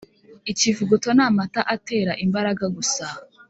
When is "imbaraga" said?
2.25-2.63